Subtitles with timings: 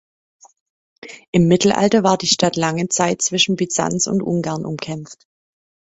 [1.29, 5.27] Im Mittelalter war die Stadt lange Zeit zwischen Byzanz und Ungarn umkämpft.